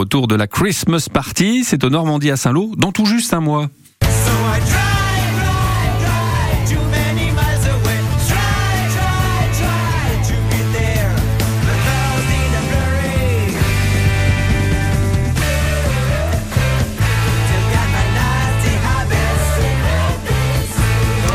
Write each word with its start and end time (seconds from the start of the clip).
retour 0.00 0.28
de 0.28 0.34
la 0.34 0.46
Christmas 0.46 1.08
Party. 1.12 1.62
C'est 1.62 1.84
au 1.84 1.90
Normandie 1.90 2.30
à 2.30 2.38
Saint-Lô, 2.38 2.72
dans 2.76 2.90
tout 2.90 3.04
juste 3.04 3.34
un 3.34 3.40
mois. 3.40 3.68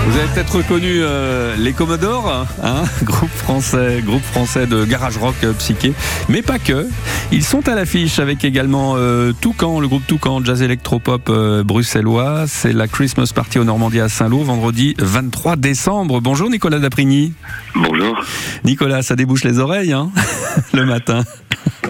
Vous 0.05 0.17
avez 0.17 0.27
peut-être 0.33 0.57
reconnu 0.57 0.99
euh, 0.99 1.55
les 1.57 1.73
Commodores, 1.73 2.45
hein, 2.63 2.83
groupe 3.03 3.31
français, 3.31 4.03
groupe 4.05 4.21
français 4.21 4.67
de 4.67 4.85
garage 4.85 5.17
rock 5.17 5.35
euh, 5.43 5.51
psyché, 5.53 5.93
mais 6.29 6.43
pas 6.43 6.59
que. 6.59 6.87
Ils 7.31 7.43
sont 7.43 7.67
à 7.67 7.73
l'affiche 7.73 8.19
avec 8.19 8.45
également 8.45 8.93
euh, 8.97 9.33
Toucan, 9.41 9.79
le 9.79 9.87
groupe 9.87 10.05
Toucan, 10.05 10.43
jazz 10.45 10.61
électropop 10.61 11.29
euh, 11.29 11.63
bruxellois. 11.63 12.45
C'est 12.47 12.71
la 12.71 12.87
Christmas 12.87 13.31
Party 13.33 13.57
au 13.57 13.63
Normandie 13.63 13.99
à 13.99 14.07
Saint-Lô, 14.07 14.43
vendredi 14.43 14.93
23 14.99 15.55
décembre. 15.55 16.21
Bonjour 16.21 16.51
Nicolas 16.51 16.77
Daprini. 16.77 17.33
Bonjour. 17.73 18.15
Nicolas, 18.63 19.01
ça 19.01 19.15
débouche 19.15 19.43
les 19.43 19.57
oreilles 19.57 19.93
hein, 19.93 20.11
le 20.73 20.85
matin. 20.85 21.23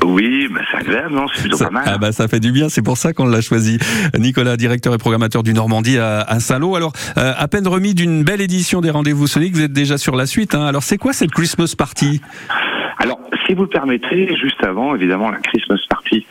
Oui, 0.05 0.47
bah, 0.53 0.61
c'est 0.71 0.77
agréable, 0.77 1.13
non 1.15 1.25
C'est 1.33 1.41
plutôt 1.41 1.57
Ça, 1.57 1.65
pas 1.65 1.71
mal. 1.71 1.83
ah 1.87 1.97
bah, 1.97 2.11
ça 2.11 2.27
fait 2.27 2.39
du 2.39 2.51
bien, 2.51 2.69
c'est 2.69 2.81
pour 2.83 2.97
ça 2.97 3.11
qu'on 3.13 3.25
l'a 3.25 3.41
choisi. 3.41 3.79
Nicolas, 4.17 4.55
directeur 4.55 4.93
et 4.93 4.97
programmateur 4.97 5.41
du 5.43 5.53
Normandie 5.53 5.97
à, 5.97 6.19
à 6.21 6.39
Saint-Lô. 6.39 6.75
Alors, 6.75 6.93
euh, 7.17 7.33
à 7.37 7.47
peine 7.47 7.67
remis 7.67 7.93
d'une 7.95 8.23
belle 8.23 8.41
édition 8.41 8.81
des 8.81 8.89
Rendez-vous 8.91 9.27
Soniques, 9.27 9.55
vous 9.55 9.63
êtes 9.63 9.73
déjà 9.73 9.97
sur 9.97 10.15
la 10.15 10.25
suite. 10.25 10.53
Hein. 10.55 10.65
Alors, 10.65 10.83
c'est 10.83 10.97
quoi 10.97 11.11
cette 11.13 11.31
Christmas 11.31 11.73
Party? 11.77 12.21
Alors, 12.99 13.19
si 13.45 13.53
vous 13.53 13.63
le 13.63 13.67
permettez, 13.69 14.35
juste 14.37 14.63
avant, 14.63 14.95
évidemment, 14.95 15.29
la 15.29 15.37
Christmas 15.39 15.79
Party 15.89 16.25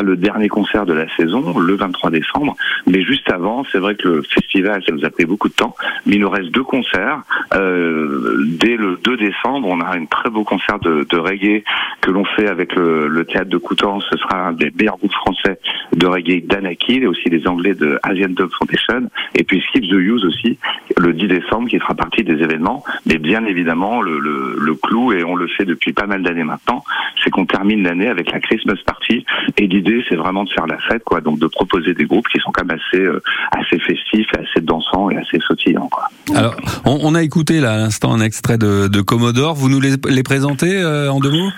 le 0.00 0.16
dernier 0.16 0.48
concert 0.48 0.86
de 0.86 0.94
la 0.94 1.06
saison, 1.16 1.58
le 1.58 1.74
23 1.74 2.10
décembre. 2.10 2.56
Mais 2.86 3.02
juste 3.02 3.30
avant, 3.30 3.64
c'est 3.70 3.78
vrai 3.78 3.94
que 3.94 4.08
le 4.08 4.22
festival, 4.22 4.82
ça 4.86 4.94
nous 4.94 5.04
a 5.04 5.10
pris 5.10 5.26
beaucoup 5.26 5.48
de 5.48 5.54
temps, 5.54 5.74
mais 6.06 6.16
il 6.16 6.20
nous 6.20 6.30
reste 6.30 6.50
deux 6.50 6.62
concerts. 6.62 7.20
Euh, 7.54 8.36
dès 8.46 8.76
le 8.76 8.98
2 9.04 9.16
décembre, 9.16 9.68
on 9.68 9.80
a 9.80 9.96
un 9.96 10.06
très 10.06 10.30
beau 10.30 10.44
concert 10.44 10.78
de, 10.78 11.06
de 11.08 11.16
reggae 11.18 11.64
que 12.00 12.10
l'on 12.10 12.24
fait 12.24 12.48
avec 12.48 12.74
le, 12.74 13.08
le 13.08 13.24
théâtre 13.24 13.50
de 13.50 13.58
Coutances. 13.58 14.04
Ce 14.10 14.18
sera 14.18 14.48
un 14.48 14.52
des 14.52 14.72
meilleurs 14.78 14.96
groupes 14.96 15.12
français 15.12 15.58
de 15.94 16.06
reggae 16.06 16.44
d'Anakil 16.46 17.02
et 17.02 17.06
aussi 17.06 17.28
les 17.28 17.46
Anglais 17.46 17.74
de 17.74 17.98
Asian 18.02 18.28
Dub 18.28 18.50
Foundation. 18.58 19.08
Et 19.34 19.44
puis 19.44 19.60
Skip 19.68 19.84
the 19.84 19.94
Use 19.94 20.24
aussi, 20.24 20.58
le 20.96 21.12
10 21.12 21.26
décembre, 21.28 21.68
qui 21.68 21.78
fera 21.78 21.94
partie 21.94 22.24
des 22.24 22.42
événements. 22.42 22.82
Mais 23.06 23.18
bien 23.18 23.44
évidemment, 23.44 24.00
le, 24.00 24.18
le, 24.18 24.56
le 24.58 24.74
clou, 24.74 25.12
et 25.12 25.24
on 25.24 25.34
le 25.34 25.48
fait 25.48 25.64
depuis 25.64 25.92
pas 25.92 26.06
mal 26.06 26.22
d'années 26.22 26.44
maintenant, 26.44 26.84
c'est 27.22 27.30
qu'on 27.30 27.46
termine 27.46 27.82
l'année 27.82 28.08
avec 28.08 28.30
la 28.30 28.40
Christmas 28.40 28.78
Party. 28.86 29.24
Et 29.56 29.68
l'idée, 29.82 30.04
c'est 30.08 30.16
vraiment 30.16 30.44
de 30.44 30.50
faire 30.50 30.66
la 30.66 30.78
fête, 30.78 31.02
quoi. 31.04 31.20
Donc 31.20 31.38
de 31.38 31.46
proposer 31.46 31.94
des 31.94 32.04
groupes 32.04 32.28
qui 32.28 32.38
sont 32.40 32.50
quand 32.52 32.64
même 32.64 32.78
assez, 32.78 33.02
euh, 33.02 33.22
assez 33.50 33.78
festifs, 33.78 34.28
et 34.34 34.38
assez 34.38 34.60
dansants 34.60 35.10
et 35.10 35.16
assez 35.16 35.38
sautillants, 35.46 35.88
quoi. 35.88 36.08
Alors, 36.34 36.56
on, 36.84 36.98
on 37.02 37.14
a 37.14 37.22
écouté 37.22 37.60
là 37.60 37.74
à 37.74 37.76
l'instant 37.76 38.12
un 38.12 38.20
extrait 38.20 38.58
de, 38.58 38.88
de 38.88 39.00
Commodore. 39.00 39.54
Vous 39.54 39.68
nous 39.68 39.80
les, 39.80 39.94
les 40.08 40.22
présentez 40.22 40.80
euh, 40.80 41.10
en 41.10 41.20
deux 41.20 41.30
mots? 41.30 41.50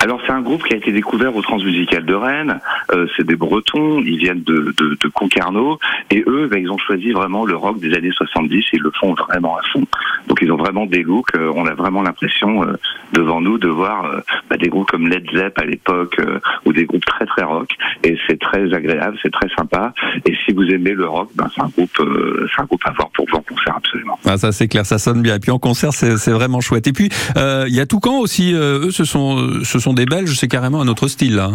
Alors 0.00 0.20
c'est 0.26 0.32
un 0.32 0.42
groupe 0.42 0.62
qui 0.64 0.74
a 0.74 0.76
été 0.76 0.92
découvert 0.92 1.34
au 1.34 1.42
Transmusical 1.42 2.04
de 2.04 2.14
Rennes. 2.14 2.60
Euh, 2.92 3.06
c'est 3.16 3.26
des 3.26 3.36
Bretons, 3.36 4.02
ils 4.04 4.18
viennent 4.18 4.42
de, 4.42 4.74
de, 4.76 4.98
de 5.00 5.08
Concarneau 5.08 5.78
et 6.10 6.22
eux, 6.26 6.48
ben, 6.50 6.60
ils 6.60 6.70
ont 6.70 6.78
choisi 6.78 7.12
vraiment 7.12 7.46
le 7.46 7.56
rock 7.56 7.80
des 7.80 7.94
années 7.94 8.10
70. 8.12 8.64
Ils 8.74 8.80
le 8.80 8.90
font 9.00 9.14
vraiment 9.14 9.56
à 9.56 9.62
fond. 9.72 9.86
Donc 10.28 10.35
ils 10.46 10.52
ont 10.52 10.56
vraiment 10.56 10.86
des 10.86 11.02
looks. 11.02 11.34
euh, 11.34 11.52
on 11.54 11.66
a 11.66 11.74
vraiment 11.74 12.02
l'impression 12.02 12.62
euh, 12.62 12.76
devant 13.12 13.40
nous 13.40 13.58
de 13.58 13.68
voir 13.68 14.04
euh, 14.04 14.20
bah, 14.48 14.56
des 14.56 14.68
groupes 14.68 14.88
comme 14.88 15.08
Led 15.08 15.26
Zepp 15.34 15.58
à 15.58 15.64
l'époque 15.64 16.20
ou 16.64 16.72
des 16.72 16.84
groupes 16.84 17.04
très 17.04 17.26
très 17.26 17.42
rock. 17.42 17.68
Et 18.04 18.16
c'est 18.26 18.38
très 18.38 18.72
agréable, 18.72 19.18
c'est 19.22 19.32
très 19.32 19.48
sympa. 19.56 19.92
Et 20.24 20.34
si 20.44 20.52
vous 20.52 20.62
aimez 20.64 20.92
le 20.92 21.08
rock, 21.08 21.30
ben, 21.34 21.48
c'est 21.54 21.62
un 21.62 21.68
groupe, 21.68 21.90
c'est 21.98 22.62
un 22.62 22.64
groupe 22.64 22.82
à 22.84 22.92
voir 22.92 23.08
pour 23.10 23.28
voir 23.28 23.40
en 23.40 23.54
concert 23.54 23.76
absolument. 23.76 24.18
ah, 24.24 24.36
Ça 24.36 24.52
c'est 24.52 24.68
clair, 24.68 24.86
ça 24.86 24.98
sonne 24.98 25.20
bien. 25.20 25.34
Et 25.36 25.40
puis 25.40 25.50
en 25.50 25.58
concert, 25.58 25.92
c'est 25.92 26.30
vraiment 26.30 26.60
chouette. 26.60 26.86
Et 26.86 26.92
puis, 26.92 27.08
il 27.36 27.74
y 27.74 27.80
a 27.80 27.86
Toucan 27.86 28.18
aussi. 28.20 28.52
eux, 28.54 28.90
ce 28.90 29.04
sont, 29.04 29.64
ce 29.64 29.78
sont 29.78 29.94
des 29.94 30.06
Belges. 30.06 30.36
C'est 30.38 30.48
carrément 30.48 30.80
un 30.80 30.88
autre 30.88 31.08
style 31.08 31.34
là. 31.36 31.50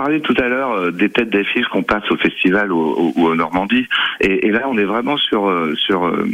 Parlais 0.00 0.20
tout 0.20 0.38
à 0.38 0.48
l'heure 0.48 0.72
euh, 0.72 0.90
des 0.92 1.10
têtes 1.10 1.30
d'affiche 1.30 1.66
qu'on 1.72 1.82
passe 1.82 2.08
au 2.10 2.16
festival 2.16 2.70
ou 2.70 2.78
au, 2.78 3.12
ou 3.16 3.22
au 3.26 3.34
Normandie, 3.34 3.86
et, 4.20 4.46
et 4.46 4.50
là 4.56 4.62
on 4.72 4.76
est 4.82 4.88
vraiment 4.94 5.16
sur 5.16 5.48
euh, 5.48 5.74
sur 5.86 6.06
euh, 6.06 6.28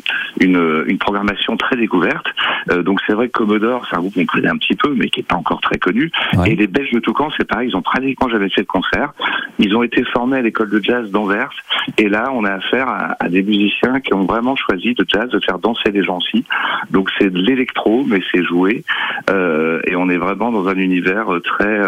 une, 0.46 0.84
une 0.86 0.98
programmation 0.98 1.56
très 1.56 1.76
découverte. 1.84 2.28
Euh, 2.70 2.82
donc 2.82 3.00
c'est 3.06 3.14
vrai 3.14 3.26
que 3.28 3.36
Commodore, 3.40 3.86
c'est 3.86 3.96
un 3.96 4.00
groupe 4.00 4.14
qu'on 4.14 4.26
connaît 4.26 4.52
un 4.56 4.58
petit 4.64 4.76
peu, 4.82 4.90
mais 4.98 5.08
qui 5.08 5.20
est 5.20 5.28
pas 5.34 5.36
encore 5.44 5.62
très 5.68 5.78
connu. 5.78 6.10
Ouais. 6.36 6.50
Et 6.50 6.56
les 6.56 6.66
Belges 6.66 6.92
de 6.92 7.00
Toucan, 7.00 7.28
c'est 7.36 7.48
pareil, 7.52 7.68
ils 7.70 7.76
ont 7.76 7.86
pratiquement 7.92 8.28
jamais 8.28 8.50
fait 8.50 8.64
de 8.68 8.72
concert. 8.76 9.12
Ils 9.58 9.74
ont 9.76 9.82
été 9.82 10.04
formés 10.16 10.38
à 10.38 10.42
l'école 10.42 10.70
de 10.70 10.80
jazz 10.88 11.10
d'Anvers, 11.10 11.52
et 11.96 12.08
là 12.08 12.24
on 12.36 12.44
a 12.44 12.52
affaire 12.60 12.88
à, 12.88 13.16
à 13.18 13.28
des 13.28 13.42
musiciens 13.42 14.00
qui 14.00 14.12
ont 14.12 14.26
vraiment 14.26 14.56
choisi 14.56 14.92
de 15.00 15.04
jazz, 15.08 15.28
de 15.30 15.40
faire 15.40 15.58
danser 15.58 15.90
les 15.90 16.04
gens 16.08 16.18
aussi. 16.18 16.44
Donc 16.90 17.10
c'est 17.16 17.30
de 17.30 17.38
l'électro, 17.38 18.04
mais 18.06 18.20
c'est 18.30 18.44
joué, 18.44 18.84
euh, 19.30 19.80
et 19.88 19.96
on 19.96 20.10
est 20.10 20.18
vraiment 20.26 20.50
dans 20.52 20.68
un 20.68 20.76
univers 20.76 21.28
très 21.42 21.80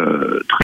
très 0.49 0.55